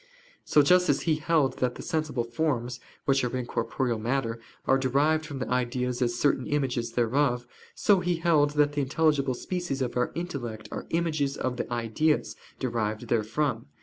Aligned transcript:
So 0.43 0.63
just 0.63 0.89
as 0.89 1.01
he 1.01 1.17
held 1.17 1.59
that 1.59 1.75
the 1.75 1.83
sensible 1.83 2.23
forms, 2.23 2.79
which 3.05 3.23
are 3.23 3.37
in 3.37 3.45
corporeal 3.45 3.99
matter, 3.99 4.39
are 4.65 4.79
derived 4.79 5.27
from 5.27 5.37
the 5.37 5.47
ideas 5.47 6.01
as 6.01 6.15
certain 6.17 6.47
images 6.47 6.93
thereof: 6.93 7.45
so 7.75 7.99
he 7.99 8.15
held 8.15 8.49
that 8.57 8.73
the 8.73 8.81
intelligible 8.81 9.35
species 9.35 9.79
of 9.79 9.95
our 9.95 10.11
intellect 10.15 10.67
are 10.71 10.87
images 10.89 11.37
of 11.37 11.57
the 11.57 11.71
ideas, 11.71 12.35
derived 12.57 13.09
therefrom. 13.09 13.67